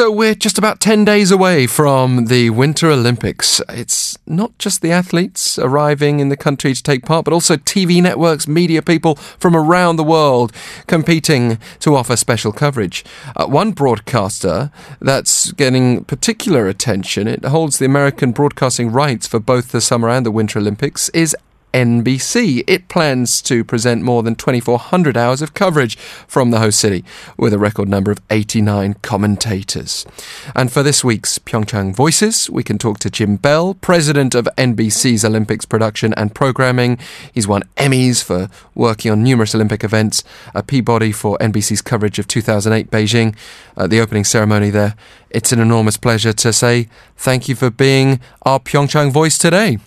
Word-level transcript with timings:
So 0.00 0.10
we're 0.10 0.34
just 0.34 0.56
about 0.56 0.80
10 0.80 1.04
days 1.04 1.30
away 1.30 1.66
from 1.66 2.24
the 2.28 2.48
Winter 2.48 2.90
Olympics. 2.90 3.60
It's 3.68 4.16
not 4.26 4.56
just 4.56 4.80
the 4.80 4.90
athletes 4.90 5.58
arriving 5.58 6.20
in 6.20 6.30
the 6.30 6.38
country 6.38 6.72
to 6.72 6.82
take 6.82 7.04
part, 7.04 7.26
but 7.26 7.34
also 7.34 7.58
TV 7.58 8.02
networks, 8.02 8.48
media 8.48 8.80
people 8.80 9.16
from 9.16 9.54
around 9.54 9.96
the 9.96 10.02
world 10.02 10.54
competing 10.86 11.58
to 11.80 11.96
offer 11.96 12.16
special 12.16 12.50
coverage. 12.50 13.04
Uh, 13.36 13.46
one 13.46 13.72
broadcaster 13.72 14.70
that's 15.02 15.52
getting 15.52 16.04
particular 16.04 16.66
attention, 16.66 17.28
it 17.28 17.44
holds 17.44 17.78
the 17.78 17.84
American 17.84 18.32
broadcasting 18.32 18.90
rights 18.90 19.26
for 19.26 19.38
both 19.38 19.70
the 19.70 19.82
Summer 19.82 20.08
and 20.08 20.24
the 20.24 20.30
Winter 20.30 20.60
Olympics, 20.60 21.10
is 21.10 21.36
NBC. 21.72 22.64
It 22.66 22.88
plans 22.88 23.40
to 23.42 23.64
present 23.64 24.02
more 24.02 24.22
than 24.22 24.34
2,400 24.34 25.16
hours 25.16 25.42
of 25.42 25.54
coverage 25.54 25.96
from 25.96 26.50
the 26.50 26.58
host 26.58 26.80
city, 26.80 27.04
with 27.36 27.52
a 27.52 27.58
record 27.58 27.88
number 27.88 28.10
of 28.10 28.20
89 28.30 28.94
commentators. 29.02 30.06
And 30.54 30.72
for 30.72 30.82
this 30.82 31.04
week's 31.04 31.38
Pyeongchang 31.38 31.94
Voices, 31.94 32.50
we 32.50 32.62
can 32.62 32.78
talk 32.78 32.98
to 33.00 33.10
Jim 33.10 33.36
Bell, 33.36 33.74
president 33.74 34.34
of 34.34 34.48
NBC's 34.56 35.24
Olympics 35.24 35.64
production 35.64 36.14
and 36.14 36.34
programming. 36.34 36.98
He's 37.32 37.48
won 37.48 37.62
Emmys 37.76 38.22
for 38.22 38.48
working 38.74 39.10
on 39.10 39.22
numerous 39.22 39.54
Olympic 39.54 39.84
events, 39.84 40.24
a 40.54 40.62
Peabody 40.62 41.12
for 41.12 41.38
NBC's 41.38 41.82
coverage 41.82 42.18
of 42.18 42.28
2008 42.28 42.90
Beijing, 42.90 43.36
uh, 43.76 43.86
the 43.86 44.00
opening 44.00 44.24
ceremony 44.24 44.70
there. 44.70 44.94
It's 45.30 45.52
an 45.52 45.60
enormous 45.60 45.96
pleasure 45.96 46.32
to 46.32 46.52
say 46.52 46.88
thank 47.16 47.48
you 47.48 47.54
for 47.54 47.70
being 47.70 48.20
our 48.42 48.58
Pyeongchang 48.58 49.12
voice 49.12 49.38
today. 49.38 49.78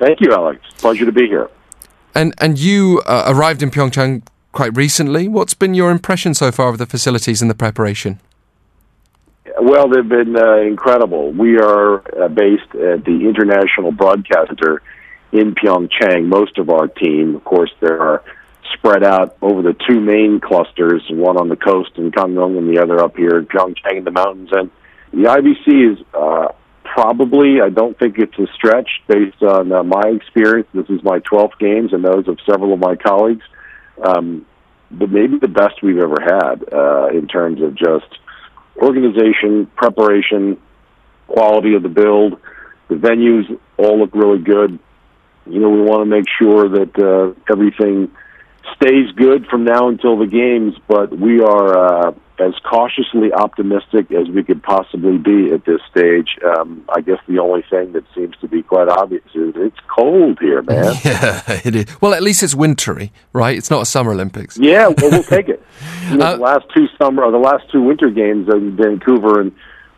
Thank 0.00 0.20
you, 0.20 0.32
Alex. 0.32 0.60
Pleasure 0.78 1.04
to 1.04 1.12
be 1.12 1.26
here. 1.26 1.48
And 2.14 2.34
and 2.38 2.58
you 2.58 3.02
uh, 3.06 3.24
arrived 3.28 3.62
in 3.62 3.70
Pyeongchang 3.70 4.22
quite 4.52 4.74
recently. 4.76 5.28
What's 5.28 5.54
been 5.54 5.74
your 5.74 5.90
impression 5.90 6.34
so 6.34 6.50
far 6.50 6.68
of 6.68 6.78
the 6.78 6.86
facilities 6.86 7.40
and 7.42 7.50
the 7.50 7.54
preparation? 7.54 8.18
Well, 9.60 9.88
they've 9.88 10.08
been 10.08 10.36
uh, 10.36 10.56
incredible. 10.56 11.32
We 11.32 11.58
are 11.58 11.98
uh, 12.18 12.28
based 12.28 12.74
at 12.74 13.04
the 13.04 13.28
International 13.28 13.92
Broadcast 13.92 14.48
Center 14.48 14.82
in 15.32 15.54
Pyeongchang. 15.54 16.24
Most 16.26 16.56
of 16.58 16.70
our 16.70 16.88
team, 16.88 17.36
of 17.36 17.44
course, 17.44 17.70
there 17.80 18.00
are 18.00 18.24
spread 18.72 19.04
out 19.04 19.36
over 19.42 19.60
the 19.62 19.76
two 19.86 20.00
main 20.00 20.40
clusters, 20.40 21.02
one 21.10 21.36
on 21.36 21.48
the 21.48 21.56
coast 21.56 21.90
in 21.96 22.10
Gangneung 22.10 22.56
and 22.56 22.74
the 22.74 22.80
other 22.80 23.00
up 23.00 23.16
here 23.16 23.38
in 23.38 23.46
Pyeongchang 23.46 23.98
in 23.98 24.04
the 24.04 24.10
mountains. 24.10 24.48
And 24.52 24.70
the 25.12 25.28
IBC 25.28 25.92
is 25.92 26.06
uh, 26.14 26.52
Probably, 26.94 27.60
I 27.60 27.68
don't 27.68 27.96
think 27.98 28.18
it's 28.18 28.36
a 28.38 28.46
stretch 28.52 28.88
based 29.06 29.42
on 29.42 29.70
uh, 29.70 29.82
my 29.84 30.08
experience. 30.08 30.66
This 30.74 30.88
is 30.88 31.02
my 31.04 31.20
12th 31.20 31.58
games 31.58 31.92
and 31.92 32.04
those 32.04 32.26
of 32.26 32.38
several 32.48 32.72
of 32.72 32.80
my 32.80 32.96
colleagues. 32.96 33.44
Um, 34.02 34.44
but 34.90 35.10
maybe 35.10 35.38
the 35.38 35.48
best 35.48 35.82
we've 35.82 35.98
ever 35.98 36.16
had 36.20 36.64
uh, 36.72 37.08
in 37.16 37.28
terms 37.28 37.62
of 37.62 37.76
just 37.76 38.18
organization, 38.76 39.66
preparation, 39.76 40.60
quality 41.28 41.74
of 41.74 41.82
the 41.84 41.88
build. 41.88 42.40
The 42.88 42.96
venues 42.96 43.58
all 43.76 44.00
look 44.00 44.14
really 44.14 44.42
good. 44.42 44.78
You 45.46 45.60
know, 45.60 45.70
we 45.70 45.82
want 45.82 46.02
to 46.02 46.06
make 46.06 46.26
sure 46.40 46.68
that 46.68 46.98
uh, 46.98 47.52
everything 47.52 48.10
stays 48.76 49.10
good 49.14 49.46
from 49.46 49.64
now 49.64 49.88
until 49.88 50.18
the 50.18 50.26
games, 50.26 50.74
but 50.88 51.16
we 51.16 51.40
are 51.40 52.08
uh, 52.08 52.12
as 52.40 52.54
cautiously 52.68 53.32
optimistic 53.32 54.10
as 54.12 54.28
we 54.28 54.42
could 54.42 54.62
possibly 54.62 55.18
be 55.18 55.52
at 55.52 55.64
this 55.66 55.80
stage. 55.90 56.38
Um, 56.44 56.84
I 56.94 57.00
guess 57.00 57.18
the 57.28 57.38
only 57.38 57.62
thing 57.68 57.92
that 57.92 58.04
seems 58.14 58.36
to 58.40 58.48
be 58.48 58.62
quite 58.62 58.88
obvious 58.88 59.24
is 59.34 59.52
it's 59.56 59.76
cold 59.94 60.38
here, 60.40 60.62
man. 60.62 60.94
Yeah, 61.04 61.42
it 61.64 61.74
is. 61.74 62.00
Well, 62.00 62.14
at 62.14 62.22
least 62.22 62.42
it's 62.42 62.54
wintry, 62.54 63.12
right? 63.32 63.56
It's 63.56 63.70
not 63.70 63.82
a 63.82 63.86
Summer 63.86 64.12
Olympics. 64.12 64.56
Yeah, 64.58 64.88
well, 64.88 65.10
we'll 65.10 65.22
take 65.22 65.48
it. 65.48 65.62
You 66.10 66.16
know, 66.16 66.26
uh, 66.26 66.36
the 66.36 66.42
last 66.42 66.64
two 66.74 66.86
summer, 66.98 67.22
or 67.22 67.30
the 67.30 67.38
last 67.38 67.70
two 67.70 67.82
winter 67.82 68.10
games 68.10 68.48
in 68.52 68.76
Vancouver 68.76 69.40
and 69.40 69.52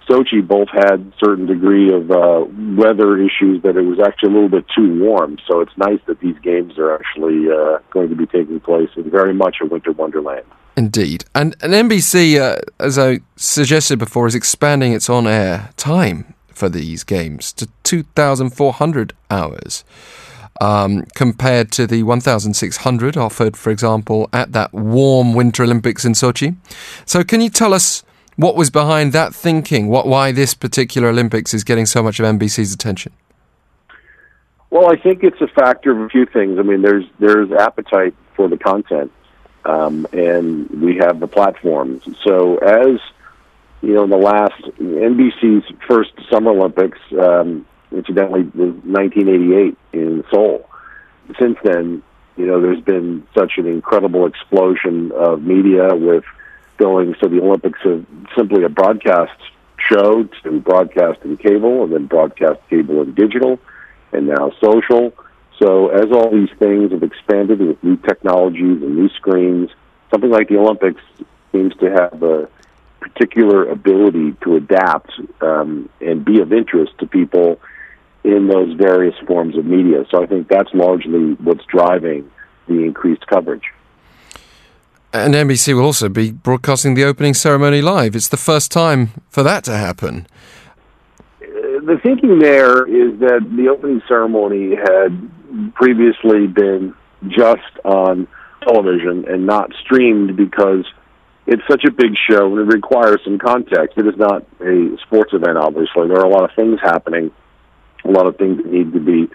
Sochi 0.08 0.46
both 0.46 0.68
had 0.68 1.12
certain 1.18 1.46
degree 1.46 1.92
of 1.92 2.10
uh, 2.10 2.44
weather 2.76 3.16
issues 3.18 3.62
that 3.62 3.76
it 3.76 3.82
was 3.82 3.98
actually 3.98 4.30
a 4.30 4.32
little 4.32 4.48
bit 4.48 4.64
too 4.76 5.00
warm. 5.00 5.38
So 5.48 5.60
it's 5.60 5.76
nice 5.76 6.00
that 6.06 6.20
these 6.20 6.36
games 6.42 6.78
are 6.78 6.94
actually 6.94 7.50
uh, 7.50 7.78
going 7.90 8.10
to 8.10 8.16
be 8.16 8.26
taking 8.26 8.60
place 8.60 8.90
in 8.96 9.10
very 9.10 9.32
much 9.34 9.56
a 9.62 9.66
winter 9.66 9.92
wonderland. 9.92 10.44
Indeed. 10.76 11.24
And, 11.34 11.54
and 11.62 11.72
NBC, 11.72 12.40
uh, 12.40 12.60
as 12.80 12.98
I 12.98 13.20
suggested 13.36 13.98
before, 13.98 14.26
is 14.26 14.34
expanding 14.34 14.92
its 14.92 15.10
on 15.10 15.26
air 15.26 15.70
time 15.76 16.34
for 16.48 16.68
these 16.68 17.04
games 17.04 17.52
to 17.54 17.68
2,400 17.82 19.12
hours. 19.30 19.84
Um, 20.60 21.06
compared 21.16 21.72
to 21.72 21.86
the 21.86 22.04
1,600 22.04 23.16
offered, 23.16 23.56
for 23.56 23.70
example, 23.70 24.28
at 24.32 24.52
that 24.52 24.72
warm 24.72 25.34
Winter 25.34 25.64
Olympics 25.64 26.04
in 26.04 26.12
Sochi. 26.12 26.56
So, 27.04 27.24
can 27.24 27.40
you 27.40 27.48
tell 27.48 27.74
us 27.74 28.04
what 28.36 28.54
was 28.54 28.70
behind 28.70 29.12
that 29.12 29.34
thinking? 29.34 29.88
What, 29.88 30.06
why 30.06 30.30
this 30.30 30.54
particular 30.54 31.08
Olympics 31.08 31.52
is 31.52 31.64
getting 31.64 31.86
so 31.86 32.02
much 32.02 32.20
of 32.20 32.26
NBC's 32.26 32.72
attention? 32.72 33.12
Well, 34.70 34.92
I 34.92 34.96
think 34.96 35.24
it's 35.24 35.40
a 35.40 35.48
factor 35.48 35.90
of 35.90 36.00
a 36.00 36.08
few 36.08 36.26
things. 36.26 36.58
I 36.58 36.62
mean, 36.62 36.82
there's 36.82 37.04
there's 37.18 37.50
appetite 37.50 38.14
for 38.36 38.46
the 38.46 38.56
content 38.56 39.10
um, 39.64 40.06
and 40.12 40.68
we 40.70 40.96
have 40.96 41.20
the 41.20 41.26
platforms. 41.26 42.02
So 42.24 42.58
as 42.58 43.00
you 43.82 43.94
know, 43.94 44.04
in 44.04 44.10
the 44.10 44.16
last 44.16 44.62
NBC's 44.78 45.64
first 45.88 46.12
Summer 46.30 46.52
Olympics, 46.52 46.98
um, 47.18 47.66
incidentally, 47.90 48.42
was 48.42 48.74
1988 48.84 49.76
in 49.92 50.24
Seoul. 50.30 50.68
Since 51.38 51.58
then, 51.64 52.02
you 52.36 52.46
know, 52.46 52.60
there's 52.60 52.80
been 52.80 53.26
such 53.34 53.58
an 53.58 53.66
incredible 53.66 54.26
explosion 54.26 55.10
of 55.12 55.42
media 55.42 55.94
with 55.94 56.24
going. 56.76 57.14
So 57.20 57.28
the 57.28 57.40
Olympics 57.42 57.80
are 57.84 58.04
simply 58.36 58.62
a 58.62 58.68
broadcast 58.68 59.38
show 59.78 60.24
to 60.44 60.60
broadcast 60.60 61.20
and 61.22 61.38
cable, 61.38 61.82
and 61.82 61.92
then 61.92 62.06
broadcast 62.06 62.60
cable 62.70 63.02
and 63.02 63.14
digital, 63.14 63.58
and 64.12 64.28
now 64.28 64.52
social. 64.60 65.12
So 65.62 65.90
as 65.90 66.10
all 66.10 66.28
these 66.30 66.50
things 66.58 66.90
have 66.90 67.04
expanded 67.04 67.60
with 67.60 67.82
new 67.84 67.96
technologies 67.96 68.82
and 68.82 68.96
new 68.96 69.08
screens, 69.10 69.70
something 70.10 70.30
like 70.30 70.48
the 70.48 70.56
Olympics 70.58 71.00
seems 71.52 71.72
to 71.76 71.88
have 71.88 72.20
a 72.22 72.48
particular 72.98 73.68
ability 73.68 74.34
to 74.42 74.56
adapt 74.56 75.12
um, 75.40 75.88
and 76.00 76.24
be 76.24 76.40
of 76.40 76.52
interest 76.52 76.92
to 76.98 77.06
people 77.06 77.60
in 78.24 78.48
those 78.48 78.72
various 78.74 79.14
forms 79.24 79.56
of 79.56 79.64
media. 79.64 80.04
So 80.10 80.22
I 80.22 80.26
think 80.26 80.48
that's 80.48 80.72
largely 80.74 81.34
what's 81.34 81.64
driving 81.66 82.28
the 82.66 82.82
increased 82.82 83.26
coverage. 83.28 83.64
And 85.12 85.34
NBC 85.34 85.76
will 85.76 85.84
also 85.84 86.08
be 86.08 86.32
broadcasting 86.32 86.94
the 86.94 87.04
opening 87.04 87.34
ceremony 87.34 87.82
live. 87.82 88.16
It's 88.16 88.28
the 88.28 88.36
first 88.36 88.72
time 88.72 89.10
for 89.28 89.44
that 89.44 89.62
to 89.64 89.76
happen. 89.76 90.26
The 91.84 91.98
thinking 92.00 92.38
there 92.38 92.86
is 92.86 93.18
that 93.18 93.40
the 93.56 93.68
opening 93.68 94.02
ceremony 94.06 94.76
had 94.76 95.74
previously 95.74 96.46
been 96.46 96.94
just 97.28 97.74
on 97.84 98.28
television 98.62 99.24
and 99.26 99.46
not 99.46 99.72
streamed 99.84 100.36
because 100.36 100.86
it's 101.46 101.62
such 101.68 101.84
a 101.84 101.90
big 101.90 102.12
show 102.30 102.56
and 102.56 102.70
it 102.70 102.72
requires 102.72 103.20
some 103.24 103.36
context. 103.36 103.98
It 103.98 104.06
is 104.06 104.16
not 104.16 104.46
a 104.60 104.96
sports 105.04 105.32
event, 105.32 105.58
obviously. 105.58 106.06
There 106.06 106.18
are 106.18 106.24
a 106.24 106.28
lot 106.28 106.44
of 106.44 106.54
things 106.54 106.78
happening, 106.80 107.32
a 108.04 108.10
lot 108.12 108.26
of 108.26 108.36
things 108.36 108.58
that 108.58 108.72
need 108.72 108.92
to 108.92 109.00
be 109.00 109.28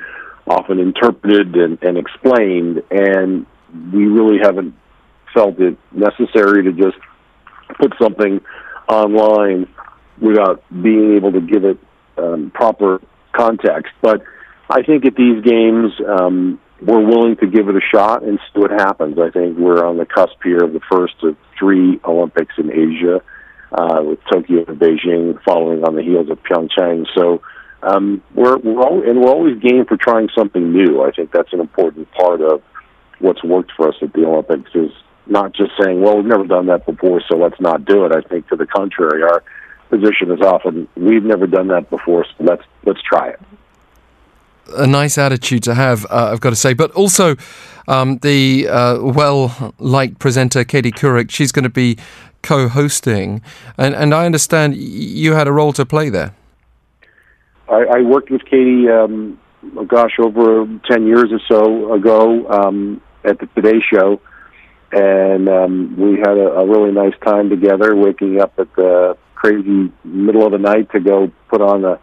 often 0.47 0.79
interpreted 0.79 1.53
and, 1.53 1.77
and 1.83 1.97
explained, 1.97 2.81
and 2.89 3.45
we 3.91 4.05
really 4.05 4.39
haven't 4.41 4.73
felt 5.33 5.59
it 5.59 5.77
necessary 5.91 6.63
to 6.63 6.71
just 6.71 6.97
put 7.77 7.91
something 8.01 8.39
online 8.87 9.67
without 10.21 10.63
being 10.81 11.17
able 11.17 11.33
to 11.33 11.41
give 11.41 11.65
it 11.65 11.77
um, 12.17 12.51
proper 12.53 13.01
context. 13.33 13.93
But 14.01 14.23
I 14.69 14.81
think 14.83 15.05
at 15.05 15.15
these 15.15 15.43
games, 15.43 15.93
um, 16.07 16.59
we're 16.81 17.05
willing 17.05 17.37
to 17.37 17.47
give 17.47 17.69
it 17.69 17.75
a 17.75 17.81
shot 17.81 18.23
and 18.23 18.39
see 18.53 18.59
what 18.59 18.71
happens. 18.71 19.17
I 19.17 19.31
think 19.31 19.57
we're 19.57 19.85
on 19.85 19.97
the 19.97 20.05
cusp 20.05 20.37
here 20.43 20.63
of 20.63 20.73
the 20.73 20.81
first 20.91 21.15
of 21.23 21.35
three 21.57 21.99
Olympics 22.05 22.53
in 22.57 22.71
Asia, 22.71 23.21
uh, 23.71 24.01
with 24.03 24.19
Tokyo 24.31 24.63
and 24.67 24.79
Beijing 24.79 25.41
following 25.43 25.83
on 25.83 25.95
the 25.95 26.03
heels 26.03 26.29
of 26.29 26.41
Pyeongchang. 26.43 27.05
So 27.15 27.41
um, 27.83 28.21
we're 28.35 28.57
we're 28.57 28.81
all, 28.81 29.01
and 29.07 29.21
we're 29.21 29.29
always 29.29 29.59
game 29.59 29.85
for 29.85 29.97
trying 29.97 30.29
something 30.37 30.71
new. 30.71 31.03
I 31.03 31.11
think 31.11 31.31
that's 31.31 31.53
an 31.53 31.59
important 31.59 32.11
part 32.11 32.41
of 32.41 32.61
what's 33.19 33.43
worked 33.43 33.71
for 33.75 33.89
us 33.89 33.95
at 34.01 34.13
the 34.13 34.25
Olympics 34.25 34.69
is 34.73 34.91
not 35.25 35.53
just 35.53 35.71
saying, 35.81 36.01
"Well, 36.01 36.17
we've 36.17 36.25
never 36.25 36.45
done 36.45 36.67
that 36.67 36.85
before, 36.85 37.21
so 37.29 37.37
let's 37.37 37.59
not 37.59 37.85
do 37.85 38.05
it." 38.05 38.15
I 38.15 38.21
think 38.21 38.47
to 38.49 38.55
the 38.55 38.67
contrary, 38.67 39.23
our 39.23 39.43
position 39.89 40.31
is 40.31 40.41
often, 40.41 40.87
"We've 40.95 41.23
never 41.23 41.47
done 41.47 41.67
that 41.67 41.89
before, 41.89 42.25
so 42.25 42.43
let's 42.43 42.63
let's 42.85 43.01
try 43.01 43.29
it." 43.29 43.39
a 44.75 44.87
nice 44.87 45.17
attitude 45.17 45.63
to 45.63 45.75
have, 45.75 46.05
uh, 46.05 46.29
I've 46.31 46.41
got 46.41 46.49
to 46.51 46.55
say. 46.55 46.73
But 46.73 46.91
also, 46.91 47.35
um, 47.87 48.17
the 48.19 48.67
uh, 48.67 49.01
well 49.01 49.73
liked 49.79 50.19
presenter 50.19 50.63
Katie 50.63 50.91
Couric, 50.91 51.31
she's 51.31 51.51
going 51.51 51.63
to 51.63 51.69
be 51.69 51.97
co 52.41 52.67
hosting. 52.67 53.41
And, 53.77 53.95
and 53.95 54.13
I 54.13 54.25
understand 54.25 54.75
you 54.75 55.33
had 55.33 55.47
a 55.47 55.51
role 55.51 55.73
to 55.73 55.85
play 55.85 56.09
there. 56.09 56.35
I, 57.69 57.97
I 57.97 58.01
worked 58.01 58.29
with 58.29 58.45
Katie, 58.45 58.89
um, 58.89 59.39
gosh, 59.87 60.19
over 60.19 60.65
10 60.89 61.07
years 61.07 61.31
or 61.31 61.39
so 61.47 61.93
ago 61.93 62.47
um, 62.49 63.01
at 63.25 63.39
the 63.39 63.47
Today 63.47 63.81
Show. 63.91 64.21
And 64.89 65.49
um, 65.49 65.97
we 65.97 66.17
had 66.17 66.37
a, 66.37 66.59
a 66.59 66.65
really 66.65 66.91
nice 66.91 67.13
time 67.25 67.49
together, 67.49 67.93
waking 67.93 68.39
up 68.39 68.53
at 68.57 68.73
the 68.75 69.17
crazy 69.37 69.91
middle 70.03 70.45
of 70.45 70.51
the 70.51 70.57
night 70.57 70.91
to 70.91 70.99
go 70.99 71.31
put 71.49 71.61
on 71.61 71.85
a 71.85 71.99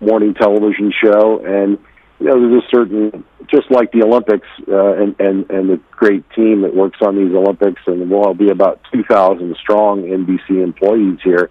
morning 0.00 0.34
television 0.34 0.92
show. 1.02 1.44
And 1.44 1.78
you 2.20 2.26
know, 2.26 2.40
there's 2.40 2.62
a 2.62 2.68
certain, 2.74 3.24
just 3.50 3.70
like 3.70 3.92
the 3.92 4.02
Olympics 4.02 4.46
uh, 4.68 4.94
and 4.94 5.18
and 5.20 5.50
and 5.50 5.68
the 5.68 5.80
great 5.90 6.24
team 6.30 6.62
that 6.62 6.74
works 6.74 6.98
on 7.02 7.16
these 7.16 7.34
Olympics, 7.34 7.82
and 7.86 8.10
we'll 8.10 8.34
be 8.34 8.50
about 8.50 8.80
2,000 8.92 9.56
strong 9.60 10.02
NBC 10.02 10.62
employees 10.62 11.18
here. 11.22 11.50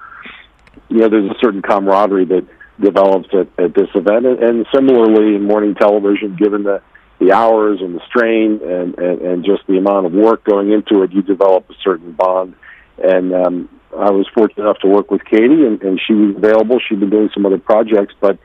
You 0.90 1.00
know, 1.00 1.10
there's 1.10 1.30
a 1.30 1.40
certain 1.42 1.62
camaraderie 1.62 2.26
that 2.26 2.48
develops 2.80 3.30
at, 3.34 3.48
at 3.64 3.76
this 3.76 3.90
event, 3.94 4.26
and, 4.26 4.40
and 4.40 4.66
similarly 4.74 5.36
in 5.36 5.44
morning 5.44 5.76
television, 5.76 6.36
given 6.36 6.64
the 6.64 6.82
the 7.20 7.32
hours 7.32 7.80
and 7.80 7.96
the 7.96 8.02
strain 8.08 8.60
and, 8.64 8.98
and 8.98 9.22
and 9.22 9.46
just 9.46 9.66
the 9.68 9.78
amount 9.78 10.06
of 10.06 10.14
work 10.14 10.44
going 10.44 10.72
into 10.72 11.04
it, 11.04 11.12
you 11.12 11.22
develop 11.22 11.70
a 11.70 11.74
certain 11.84 12.12
bond. 12.12 12.56
And 12.98 13.34
um, 13.34 13.70
I 13.98 14.12
was 14.12 14.28
fortunate 14.34 14.64
enough 14.64 14.80
to 14.80 14.88
work 14.88 15.12
with 15.12 15.24
Katie, 15.26 15.66
and, 15.66 15.82
and 15.82 16.00
she 16.06 16.14
was 16.14 16.36
available. 16.36 16.80
She'd 16.80 17.00
been 17.00 17.10
doing 17.10 17.30
some 17.34 17.46
other 17.46 17.58
projects, 17.58 18.14
but 18.20 18.38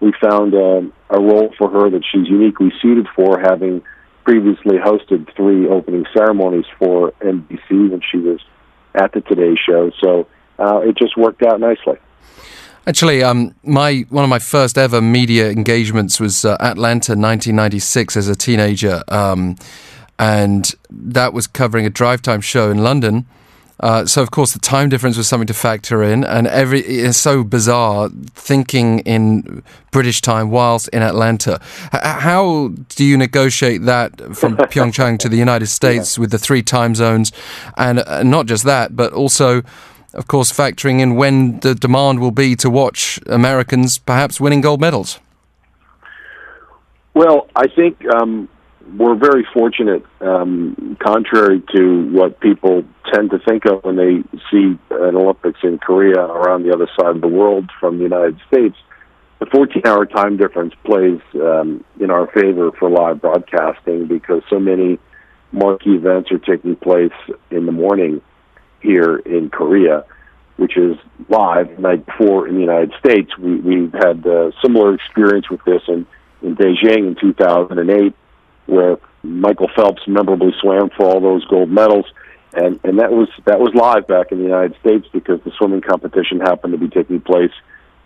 we 0.00 0.12
found 0.20 0.54
uh, 0.54 0.82
a 1.10 1.20
role 1.20 1.52
for 1.58 1.70
her 1.70 1.90
that 1.90 2.02
she's 2.10 2.28
uniquely 2.28 2.72
suited 2.80 3.06
for, 3.16 3.38
having 3.38 3.82
previously 4.24 4.76
hosted 4.76 5.34
three 5.34 5.66
opening 5.66 6.04
ceremonies 6.14 6.66
for 6.78 7.12
NBC 7.22 7.90
when 7.90 8.02
she 8.10 8.18
was 8.18 8.40
at 8.94 9.12
the 9.12 9.22
Today 9.22 9.54
Show. 9.56 9.90
So 10.02 10.26
uh, 10.58 10.80
it 10.80 10.96
just 10.96 11.16
worked 11.16 11.42
out 11.42 11.60
nicely. 11.60 11.94
Actually, 12.86 13.22
um, 13.22 13.54
my 13.64 14.06
one 14.08 14.24
of 14.24 14.30
my 14.30 14.38
first 14.38 14.78
ever 14.78 15.00
media 15.02 15.50
engagements 15.50 16.18
was 16.20 16.44
uh, 16.44 16.56
Atlanta, 16.60 17.12
1996, 17.12 18.16
as 18.16 18.28
a 18.28 18.34
teenager, 18.34 19.02
um, 19.08 19.56
and 20.18 20.74
that 20.90 21.32
was 21.32 21.46
covering 21.46 21.84
a 21.84 21.90
drive 21.90 22.22
time 22.22 22.40
show 22.40 22.70
in 22.70 22.78
London. 22.78 23.26
Uh, 23.80 24.04
so 24.04 24.22
of 24.22 24.30
course 24.30 24.52
the 24.52 24.58
time 24.58 24.88
difference 24.88 25.16
was 25.16 25.28
something 25.28 25.46
to 25.46 25.54
factor 25.54 26.02
in, 26.02 26.24
and 26.24 26.46
every 26.46 26.80
it's 26.80 27.18
so 27.18 27.44
bizarre 27.44 28.08
thinking 28.34 29.00
in 29.00 29.62
British 29.90 30.20
time 30.20 30.50
whilst 30.50 30.88
in 30.88 31.02
Atlanta. 31.02 31.60
H- 31.94 32.00
how 32.02 32.68
do 32.88 33.04
you 33.04 33.16
negotiate 33.16 33.82
that 33.82 34.36
from 34.36 34.56
Pyeongchang 34.72 35.18
to 35.20 35.28
the 35.28 35.36
United 35.36 35.66
States 35.66 36.16
yeah. 36.16 36.22
with 36.22 36.30
the 36.30 36.38
three 36.38 36.62
time 36.62 36.94
zones, 36.94 37.32
and 37.76 38.00
uh, 38.00 38.22
not 38.22 38.46
just 38.46 38.64
that, 38.64 38.96
but 38.96 39.12
also, 39.12 39.62
of 40.12 40.26
course, 40.26 40.50
factoring 40.50 41.00
in 41.00 41.14
when 41.14 41.60
the 41.60 41.74
demand 41.74 42.20
will 42.20 42.32
be 42.32 42.56
to 42.56 42.68
watch 42.68 43.20
Americans 43.26 43.98
perhaps 43.98 44.40
winning 44.40 44.60
gold 44.60 44.80
medals. 44.80 45.20
Well, 47.14 47.48
I 47.56 47.66
think 47.66 48.04
um, 48.14 48.48
we're 48.96 49.16
very 49.16 49.46
fortunate, 49.52 50.04
um, 50.20 50.96
contrary 51.02 51.62
to 51.74 52.10
what 52.10 52.40
people 52.40 52.84
tend 53.12 53.30
to 53.30 53.38
think 53.38 53.64
of 53.66 53.84
when 53.84 53.96
they 53.96 54.22
see 54.50 54.78
an 54.90 55.16
Olympics 55.16 55.60
in 55.62 55.78
Korea 55.78 56.20
around 56.20 56.62
the 56.62 56.72
other 56.72 56.88
side 56.98 57.16
of 57.16 57.20
the 57.20 57.28
world 57.28 57.70
from 57.80 57.98
the 57.98 58.04
United 58.04 58.40
States. 58.46 58.76
The 59.40 59.46
14 59.46 59.82
hour 59.86 60.06
time 60.06 60.36
difference 60.36 60.74
plays 60.84 61.20
um, 61.34 61.84
in 62.00 62.10
our 62.10 62.26
favor 62.28 62.72
for 62.72 62.90
live 62.90 63.20
broadcasting 63.20 64.06
because 64.06 64.42
so 64.50 64.58
many 64.58 64.98
marquee 65.52 65.94
events 65.94 66.30
are 66.32 66.38
taking 66.38 66.76
place 66.76 67.12
in 67.50 67.66
the 67.66 67.72
morning 67.72 68.20
here 68.80 69.16
in 69.16 69.50
Korea, 69.50 70.04
which 70.56 70.76
is 70.76 70.96
live 71.28 71.74
the 71.76 71.82
night 71.82 72.06
before 72.06 72.48
in 72.48 72.54
the 72.54 72.60
United 72.60 72.92
States. 72.98 73.36
We, 73.38 73.56
we've 73.56 73.92
had 73.92 74.24
a 74.26 74.52
similar 74.62 74.94
experience 74.94 75.48
with 75.50 75.64
this 75.64 75.82
in, 75.88 76.06
in 76.42 76.56
Beijing 76.56 77.08
in 77.08 77.16
2008 77.20 78.14
where 78.68 78.98
Michael 79.22 79.70
Phelps 79.74 80.02
memorably 80.06 80.52
swam 80.60 80.90
for 80.96 81.06
all 81.06 81.20
those 81.20 81.44
gold 81.46 81.70
medals, 81.70 82.06
and 82.54 82.78
and 82.84 82.98
that 82.98 83.10
was 83.10 83.28
that 83.46 83.58
was 83.58 83.74
live 83.74 84.06
back 84.06 84.30
in 84.30 84.38
the 84.38 84.44
United 84.44 84.76
States 84.80 85.06
because 85.12 85.40
the 85.44 85.50
swimming 85.58 85.80
competition 85.80 86.40
happened 86.40 86.72
to 86.72 86.78
be 86.78 86.88
taking 86.88 87.20
place 87.20 87.52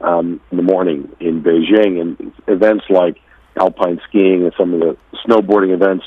um, 0.00 0.40
in 0.50 0.56
the 0.56 0.62
morning 0.62 1.10
in 1.20 1.42
Beijing, 1.42 2.00
and 2.00 2.32
events 2.46 2.84
like 2.88 3.18
alpine 3.60 4.00
skiing 4.08 4.44
and 4.44 4.52
some 4.56 4.72
of 4.72 4.80
the 4.80 4.96
snowboarding 5.26 5.74
events 5.74 6.06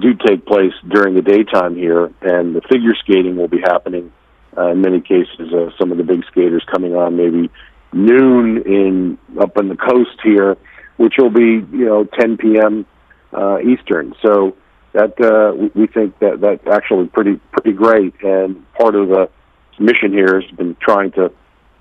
do 0.00 0.14
take 0.14 0.46
place 0.46 0.72
during 0.88 1.14
the 1.14 1.22
daytime 1.22 1.74
here, 1.74 2.06
and 2.22 2.54
the 2.54 2.62
figure 2.62 2.94
skating 3.02 3.36
will 3.36 3.48
be 3.48 3.60
happening 3.60 4.12
uh, 4.56 4.68
in 4.68 4.80
many 4.80 5.00
cases. 5.00 5.52
Uh, 5.52 5.70
some 5.78 5.92
of 5.92 5.98
the 5.98 6.04
big 6.04 6.24
skaters 6.30 6.64
coming 6.70 6.94
on 6.94 7.16
maybe 7.16 7.50
noon 7.92 8.62
in 8.62 9.18
up 9.40 9.56
on 9.56 9.68
the 9.68 9.76
coast 9.76 10.18
here, 10.22 10.56
which 10.98 11.14
will 11.18 11.30
be 11.30 11.66
you 11.76 11.84
know 11.84 12.04
10 12.04 12.36
p.m 12.36 12.86
uh, 13.32 13.58
Eastern. 13.60 14.14
So 14.22 14.56
that 14.92 15.20
uh, 15.20 15.70
we 15.74 15.86
think 15.86 16.18
that 16.20 16.40
that's 16.40 16.66
actually 16.66 17.06
pretty 17.08 17.36
pretty 17.52 17.72
great, 17.72 18.14
and 18.22 18.64
part 18.74 18.94
of 18.94 19.08
the 19.08 19.30
mission 19.78 20.12
here 20.12 20.40
has 20.40 20.50
been 20.52 20.76
trying 20.80 21.12
to 21.12 21.30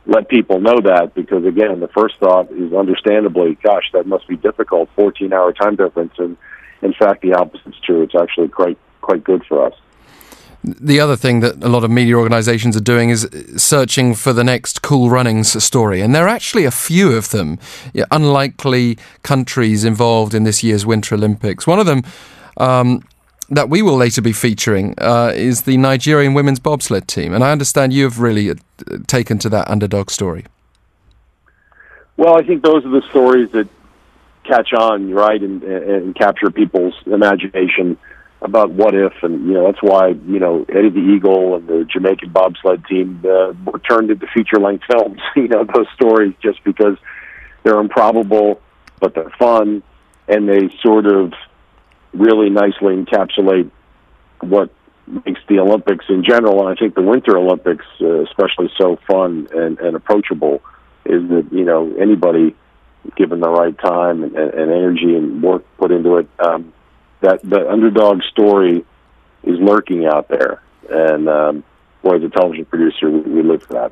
let 0.05 0.29
people 0.29 0.59
know 0.59 0.79
that 0.81 1.13
because 1.15 1.45
again, 1.45 1.79
the 1.79 1.89
first 1.89 2.17
thought 2.19 2.51
is 2.51 2.73
understandably, 2.73 3.57
gosh, 3.61 3.89
that 3.93 4.07
must 4.07 4.27
be 4.27 4.37
difficult, 4.37 4.89
14 4.95 5.33
hour 5.33 5.51
time 5.53 5.75
difference, 5.75 6.13
and 6.17 6.37
in 6.81 6.93
fact, 6.93 7.21
the 7.21 7.33
opposite 7.33 7.67
is 7.67 7.75
true. 7.83 8.03
It's 8.03 8.15
actually 8.15 8.49
quite 8.49 8.77
quite 9.01 9.23
good 9.23 9.43
for 9.45 9.65
us. 9.65 9.73
The 10.63 10.99
other 10.99 11.15
thing 11.15 11.39
that 11.41 11.63
a 11.63 11.69
lot 11.69 11.83
of 11.83 11.91
media 11.91 12.15
organizations 12.15 12.75
are 12.75 12.81
doing 12.81 13.09
is 13.09 13.27
searching 13.55 14.15
for 14.15 14.33
the 14.33 14.43
next 14.43 14.81
cool 14.81 15.09
runnings 15.09 15.63
story. 15.63 16.01
And 16.01 16.13
there 16.13 16.25
are 16.25 16.29
actually 16.29 16.65
a 16.65 16.71
few 16.71 17.15
of 17.15 17.29
them, 17.29 17.59
unlikely 18.11 18.97
countries 19.23 19.83
involved 19.83 20.33
in 20.33 20.43
this 20.43 20.63
year's 20.63 20.85
Winter 20.85 21.15
Olympics. 21.15 21.67
One 21.67 21.79
of 21.79 21.85
them 21.85 22.03
um, 22.57 23.03
that 23.49 23.69
we 23.69 23.81
will 23.81 23.95
later 23.95 24.21
be 24.21 24.33
featuring 24.33 24.93
uh, 24.97 25.31
is 25.33 25.61
the 25.61 25.77
Nigerian 25.77 26.33
women's 26.33 26.59
bobsled 26.59 27.07
team. 27.07 27.33
And 27.33 27.43
I 27.43 27.51
understand 27.51 27.93
you've 27.93 28.19
really 28.19 28.49
uh, 28.49 28.55
taken 29.07 29.37
to 29.39 29.49
that 29.49 29.69
underdog 29.69 30.09
story. 30.09 30.45
Well, 32.17 32.37
I 32.37 32.43
think 32.43 32.63
those 32.63 32.83
are 32.83 32.89
the 32.89 33.03
stories 33.09 33.51
that 33.51 33.69
catch 34.43 34.73
on, 34.73 35.13
right, 35.13 35.41
and, 35.41 35.63
and 35.63 36.15
capture 36.15 36.49
people's 36.49 36.95
imagination 37.05 37.97
about 38.41 38.71
what 38.71 38.93
if, 38.93 39.13
and 39.23 39.47
you 39.47 39.53
know 39.53 39.65
that's 39.65 39.81
why 39.81 40.09
you 40.09 40.39
know 40.39 40.65
Eddie 40.69 40.89
the 40.89 41.15
Eagle 41.15 41.55
and 41.55 41.67
the 41.67 41.87
Jamaican 41.91 42.31
bobsled 42.31 42.85
team 42.85 43.23
uh, 43.25 43.53
were 43.65 43.79
turned 43.79 44.11
into 44.11 44.27
feature 44.33 44.59
length 44.59 44.83
films. 44.89 45.19
you 45.35 45.47
know 45.47 45.65
those 45.65 45.87
stories 45.95 46.33
just 46.41 46.63
because 46.63 46.97
they're 47.63 47.79
improbable, 47.79 48.61
but 48.99 49.15
they're 49.15 49.33
fun, 49.39 49.81
and 50.27 50.47
they 50.47 50.69
sort 50.83 51.05
of 51.07 51.33
really 52.13 52.49
nicely 52.49 52.95
encapsulate 52.95 53.71
what 54.41 54.71
makes 55.25 55.41
the 55.47 55.59
Olympics 55.59 56.05
in 56.09 56.23
general, 56.23 56.59
and 56.59 56.69
I 56.69 56.79
think 56.79 56.95
the 56.95 57.01
Winter 57.01 57.37
Olympics 57.37 57.85
uh, 58.01 58.23
especially 58.23 58.69
so 58.77 58.97
fun 59.07 59.47
and, 59.53 59.79
and 59.79 59.95
approachable 59.95 60.61
is 61.05 61.27
that 61.29 61.47
you 61.51 61.63
know 61.63 61.93
anybody 61.99 62.55
given 63.15 63.39
the 63.39 63.49
right 63.49 63.77
time 63.79 64.23
and, 64.23 64.35
and 64.35 64.71
energy 64.71 65.15
and 65.15 65.41
work 65.41 65.63
put 65.77 65.91
into 65.91 66.17
it. 66.17 66.29
Um, 66.39 66.73
that 67.21 67.41
the 67.43 67.69
underdog 67.69 68.21
story 68.23 68.85
is 69.43 69.59
lurking 69.59 70.05
out 70.05 70.27
there, 70.27 70.61
and 70.89 71.27
um, 71.29 71.63
boy, 72.03 72.17
as 72.17 72.23
a 72.23 72.29
television 72.29 72.65
producer, 72.65 73.09
we, 73.09 73.21
we 73.21 73.43
live 73.43 73.63
for 73.63 73.73
that. 73.73 73.91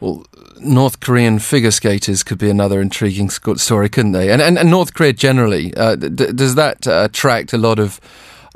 Well, 0.00 0.26
North 0.58 0.98
Korean 1.00 1.38
figure 1.38 1.70
skaters 1.70 2.24
could 2.24 2.38
be 2.38 2.50
another 2.50 2.80
intriguing 2.80 3.30
story, 3.30 3.88
couldn't 3.88 4.12
they? 4.12 4.30
And 4.30 4.42
and, 4.42 4.58
and 4.58 4.70
North 4.70 4.94
Korea 4.94 5.12
generally, 5.12 5.72
uh, 5.76 5.96
d- 5.96 6.08
does 6.32 6.56
that 6.56 6.86
uh, 6.86 7.02
attract 7.04 7.52
a 7.52 7.58
lot 7.58 7.78
of 7.78 8.00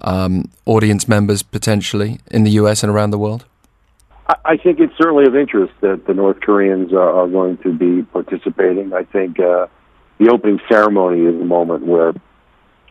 um, 0.01 0.51
audience 0.65 1.09
members 1.09 1.43
potentially 1.43 2.19
in 2.31 2.45
the 2.45 2.51
U.S. 2.53 2.83
and 2.83 2.91
around 2.93 3.11
the 3.11 3.19
world? 3.19 3.45
I 4.45 4.57
think 4.57 4.81
it's 4.81 4.97
certainly 4.99 5.25
of 5.27 5.37
interest 5.37 5.73
that 5.83 6.07
the 6.07 6.15
North 6.15 6.41
Koreans 6.41 6.93
are, 6.93 7.13
are 7.13 7.29
going 7.29 7.59
to 7.59 7.73
be 7.73 8.03
participating. 8.03 8.93
I 8.93 9.05
think 9.05 9.39
uh, 9.39 9.69
the 10.19 10.31
opening 10.31 10.59
ceremony 10.69 11.25
is 11.25 11.41
a 11.41 11.45
moment 11.45 11.87
where 11.87 12.13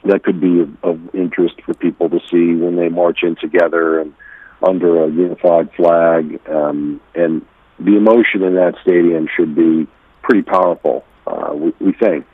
that 0.05 0.23
could 0.23 0.39
be 0.39 0.61
of, 0.61 0.83
of 0.83 1.15
interest 1.15 1.55
for 1.65 1.73
people 1.73 2.09
to 2.09 2.19
see 2.31 2.53
when 2.55 2.75
they 2.75 2.89
march 2.89 3.23
in 3.23 3.35
together 3.35 3.99
and 3.99 4.13
under 4.61 5.03
a 5.03 5.09
unified 5.09 5.71
flag. 5.73 6.39
Um, 6.47 7.01
and 7.13 7.45
the 7.79 7.97
emotion 7.97 8.43
in 8.43 8.55
that 8.55 8.75
stadium 8.81 9.27
should 9.35 9.55
be 9.55 9.87
pretty 10.21 10.43
powerful, 10.43 11.03
uh, 11.27 11.53
we, 11.53 11.73
we 11.79 11.93
think. 11.93 12.25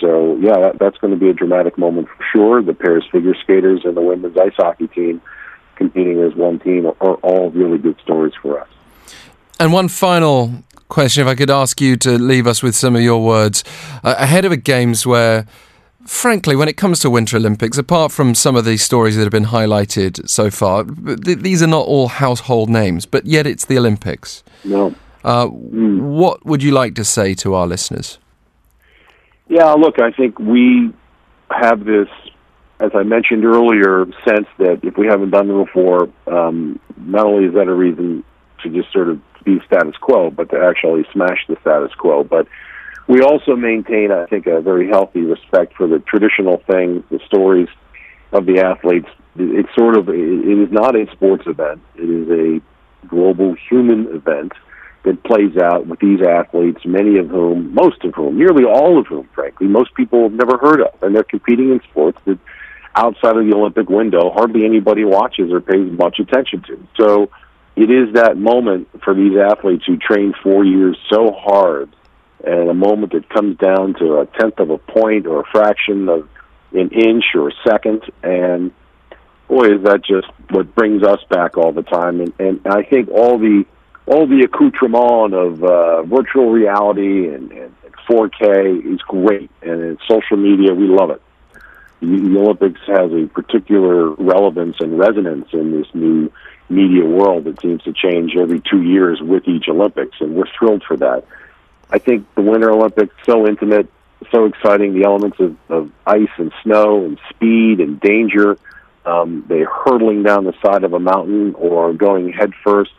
So, 0.00 0.36
yeah, 0.36 0.58
that, 0.60 0.78
that's 0.78 0.98
going 0.98 1.12
to 1.12 1.18
be 1.18 1.28
a 1.28 1.34
dramatic 1.34 1.76
moment 1.76 2.08
for 2.08 2.24
sure. 2.32 2.62
The 2.62 2.74
pairs 2.74 3.04
figure 3.12 3.34
skaters 3.42 3.82
and 3.84 3.96
the 3.96 4.00
women's 4.00 4.36
ice 4.36 4.54
hockey 4.56 4.88
team 4.88 5.20
competing 5.76 6.20
as 6.20 6.34
one 6.34 6.58
team 6.58 6.86
are, 6.86 6.96
are 7.00 7.14
all 7.16 7.50
really 7.50 7.78
good 7.78 7.98
stories 8.02 8.32
for 8.40 8.60
us. 8.60 8.68
And 9.60 9.72
one 9.72 9.88
final 9.88 10.64
question, 10.88 11.22
if 11.22 11.28
I 11.28 11.34
could 11.34 11.50
ask 11.50 11.80
you 11.80 11.96
to 11.98 12.18
leave 12.18 12.46
us 12.46 12.62
with 12.62 12.74
some 12.74 12.96
of 12.96 13.02
your 13.02 13.22
words 13.22 13.64
uh, 14.02 14.14
ahead 14.18 14.44
of 14.44 14.52
a 14.52 14.56
games 14.56 15.06
where 15.06 15.46
frankly, 16.06 16.56
when 16.56 16.68
it 16.68 16.76
comes 16.76 16.98
to 17.00 17.10
Winter 17.10 17.36
Olympics, 17.36 17.78
apart 17.78 18.12
from 18.12 18.34
some 18.34 18.56
of 18.56 18.64
these 18.64 18.82
stories 18.82 19.16
that 19.16 19.22
have 19.22 19.32
been 19.32 19.46
highlighted 19.46 20.28
so 20.28 20.50
far, 20.50 20.84
th- 20.84 21.38
these 21.38 21.62
are 21.62 21.66
not 21.66 21.86
all 21.86 22.08
household 22.08 22.68
names, 22.68 23.06
but 23.06 23.26
yet 23.26 23.46
it's 23.46 23.64
the 23.64 23.78
Olympics. 23.78 24.42
No. 24.64 24.94
Uh, 25.24 25.46
mm. 25.46 26.00
What 26.00 26.44
would 26.44 26.62
you 26.62 26.70
like 26.72 26.94
to 26.96 27.04
say 27.04 27.34
to 27.34 27.54
our 27.54 27.66
listeners? 27.66 28.18
Yeah, 29.48 29.72
look, 29.72 30.00
I 30.00 30.10
think 30.10 30.38
we 30.38 30.92
have 31.50 31.84
this, 31.84 32.08
as 32.80 32.90
I 32.94 33.02
mentioned 33.02 33.44
earlier, 33.44 34.06
sense 34.26 34.46
that 34.58 34.80
if 34.82 34.96
we 34.96 35.06
haven't 35.06 35.30
done 35.30 35.50
it 35.50 35.64
before, 35.64 36.08
um, 36.26 36.78
not 36.98 37.26
only 37.26 37.46
is 37.46 37.54
that 37.54 37.68
a 37.68 37.74
reason 37.74 38.24
to 38.62 38.70
just 38.70 38.92
sort 38.92 39.08
of 39.08 39.20
be 39.44 39.60
status 39.66 39.96
quo, 40.00 40.30
but 40.30 40.50
to 40.50 40.58
actually 40.58 41.06
smash 41.12 41.46
the 41.48 41.56
status 41.60 41.92
quo. 41.94 42.24
But 42.24 42.46
we 43.06 43.20
also 43.20 43.54
maintain, 43.54 44.10
I 44.10 44.26
think, 44.26 44.46
a 44.46 44.60
very 44.60 44.88
healthy 44.88 45.20
respect 45.20 45.74
for 45.76 45.86
the 45.86 45.98
traditional 46.00 46.62
things, 46.66 47.04
the 47.10 47.20
stories 47.26 47.68
of 48.32 48.46
the 48.46 48.60
athletes. 48.60 49.08
It's 49.36 49.68
sort 49.76 49.96
of, 49.96 50.08
it 50.08 50.14
is 50.14 50.72
not 50.72 50.96
a 50.96 51.06
sports 51.12 51.44
event. 51.46 51.82
It 51.96 52.08
is 52.08 52.28
a 52.30 53.06
global 53.06 53.54
human 53.68 54.06
event 54.14 54.52
that 55.04 55.22
plays 55.24 55.54
out 55.58 55.86
with 55.86 56.00
these 56.00 56.20
athletes, 56.22 56.80
many 56.86 57.18
of 57.18 57.28
whom, 57.28 57.74
most 57.74 58.02
of 58.04 58.14
whom, 58.14 58.38
nearly 58.38 58.64
all 58.64 58.98
of 58.98 59.06
whom, 59.06 59.28
frankly, 59.34 59.66
most 59.66 59.94
people 59.94 60.22
have 60.22 60.32
never 60.32 60.56
heard 60.56 60.80
of. 60.80 61.02
And 61.02 61.14
they're 61.14 61.24
competing 61.24 61.70
in 61.70 61.80
sports 61.90 62.18
that 62.24 62.38
outside 62.96 63.36
of 63.36 63.44
the 63.44 63.54
Olympic 63.54 63.90
window, 63.90 64.30
hardly 64.30 64.64
anybody 64.64 65.04
watches 65.04 65.52
or 65.52 65.60
pays 65.60 65.92
much 65.92 66.20
attention 66.20 66.62
to. 66.68 66.88
So 66.98 67.30
it 67.76 67.90
is 67.90 68.14
that 68.14 68.38
moment 68.38 68.88
for 69.04 69.14
these 69.14 69.36
athletes 69.36 69.84
who 69.86 69.98
train 69.98 70.32
four 70.42 70.64
years 70.64 70.96
so 71.12 71.32
hard 71.32 71.90
and 72.46 72.68
a 72.68 72.74
moment 72.74 73.12
that 73.12 73.28
comes 73.28 73.56
down 73.58 73.94
to 73.94 74.18
a 74.18 74.26
tenth 74.38 74.58
of 74.58 74.70
a 74.70 74.78
point 74.78 75.26
or 75.26 75.40
a 75.40 75.44
fraction 75.50 76.08
of 76.08 76.28
an 76.72 76.90
inch 76.90 77.24
or 77.34 77.48
a 77.48 77.52
second. 77.66 78.02
And 78.22 78.72
boy 79.48 79.74
is 79.76 79.82
that 79.84 80.02
just 80.04 80.26
what 80.50 80.74
brings 80.74 81.02
us 81.02 81.20
back 81.30 81.56
all 81.56 81.72
the 81.72 81.82
time. 81.82 82.20
And, 82.20 82.32
and 82.38 82.60
I 82.66 82.82
think 82.82 83.08
all 83.10 83.38
the 83.38 83.64
all 84.06 84.26
the 84.26 84.44
accoutrement 84.44 85.32
of 85.32 85.64
uh, 85.64 86.02
virtual 86.02 86.50
reality 86.50 87.28
and, 87.28 87.50
and 87.52 87.74
4K 88.06 88.92
is 88.92 89.00
great. 89.00 89.50
And 89.62 89.98
social 90.06 90.36
media 90.36 90.74
we 90.74 90.86
love 90.86 91.10
it. 91.10 91.22
The 92.00 92.38
Olympics 92.38 92.80
has 92.86 93.10
a 93.12 93.26
particular 93.28 94.10
relevance 94.10 94.76
and 94.80 94.98
resonance 94.98 95.48
in 95.54 95.72
this 95.72 95.86
new 95.94 96.30
media 96.68 97.04
world 97.04 97.44
that 97.44 97.60
seems 97.60 97.82
to 97.84 97.92
change 97.94 98.36
every 98.36 98.60
two 98.60 98.82
years 98.82 99.20
with 99.22 99.46
each 99.48 99.68
Olympics, 99.68 100.16
and 100.20 100.34
we're 100.34 100.44
thrilled 100.58 100.82
for 100.86 100.96
that. 100.98 101.24
I 101.90 101.98
think 101.98 102.26
the 102.34 102.42
Winter 102.42 102.70
Olympics 102.70 103.14
so 103.24 103.46
intimate, 103.46 103.88
so 104.30 104.46
exciting. 104.46 104.94
The 104.94 105.04
elements 105.04 105.38
of, 105.40 105.56
of 105.68 105.90
ice 106.06 106.28
and 106.38 106.52
snow 106.62 107.04
and 107.04 107.18
speed 107.30 107.80
and 107.80 108.00
danger. 108.00 108.58
Um, 109.04 109.44
they 109.48 109.60
hurtling 109.60 110.22
down 110.22 110.44
the 110.44 110.54
side 110.64 110.82
of 110.82 110.94
a 110.94 110.98
mountain 110.98 111.54
or 111.56 111.92
going 111.92 112.32
headfirst 112.32 112.94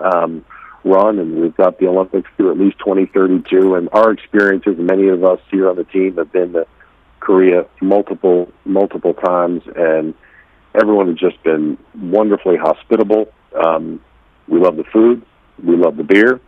um, 0.00 0.44
run, 0.84 1.18
and 1.18 1.40
we've 1.40 1.56
got 1.56 1.78
the 1.78 1.86
Olympics 1.86 2.28
through 2.36 2.50
at 2.50 2.58
least 2.58 2.78
2032. 2.80 3.76
And 3.76 3.88
our 3.92 4.10
experiences, 4.10 4.74
many 4.78 5.08
of 5.08 5.24
us 5.24 5.40
here 5.50 5.70
on 5.70 5.76
the 5.76 5.84
team 5.84 6.16
have 6.16 6.32
been 6.32 6.52
to 6.54 6.66
Korea 7.20 7.66
multiple 7.80 8.52
multiple 8.64 9.14
times, 9.14 9.62
and 9.74 10.14
everyone 10.74 11.08
has 11.08 11.16
just 11.16 11.42
been 11.42 11.78
wonderfully 11.98 12.56
hospitable. 12.56 13.32
Um, 13.54 14.00
we 14.46 14.60
love 14.60 14.76
the 14.76 14.84
food, 14.84 15.24
we 15.62 15.76
love 15.76 15.96
the 15.96 16.02
beer, 16.02 16.40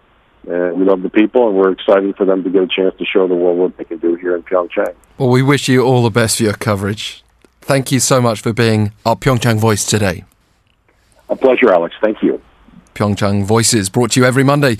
and 0.46 0.78
we 0.78 0.84
love 0.84 1.02
the 1.02 1.10
people, 1.10 1.48
and 1.48 1.56
we're 1.56 1.72
excited 1.72 2.16
for 2.16 2.24
them 2.24 2.42
to 2.44 2.50
get 2.50 2.62
a 2.62 2.68
chance 2.68 2.94
to 2.98 3.04
show 3.04 3.26
the 3.26 3.34
world 3.34 3.58
what 3.58 3.76
they 3.76 3.84
can 3.84 3.98
do 3.98 4.14
here 4.14 4.36
in 4.36 4.42
Pyeongchang. 4.42 4.94
Well, 5.18 5.30
we 5.30 5.42
wish 5.42 5.68
you 5.68 5.82
all 5.82 6.02
the 6.02 6.10
best 6.10 6.38
for 6.38 6.44
your 6.44 6.54
coverage. 6.54 7.24
Thank 7.60 7.90
you 7.90 8.00
so 8.00 8.20
much 8.20 8.40
for 8.40 8.52
being 8.52 8.92
our 9.04 9.16
Pyeongchang 9.16 9.58
voice 9.58 9.84
today. 9.84 10.24
A 11.28 11.36
pleasure, 11.36 11.72
Alex. 11.72 11.94
Thank 12.00 12.22
you. 12.22 12.40
Pyeongchang 12.94 13.44
Voices, 13.44 13.90
brought 13.90 14.12
to 14.12 14.20
you 14.20 14.26
every 14.26 14.42
Monday 14.42 14.78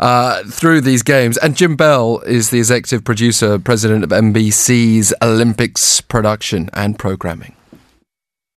uh, 0.00 0.42
through 0.44 0.80
these 0.80 1.02
games. 1.02 1.38
And 1.38 1.56
Jim 1.56 1.76
Bell 1.76 2.18
is 2.20 2.50
the 2.50 2.58
executive 2.58 3.04
producer, 3.04 3.58
president 3.58 4.02
of 4.02 4.10
NBC's 4.10 5.14
Olympics 5.22 6.00
production 6.00 6.68
and 6.72 6.98
programming. 6.98 7.54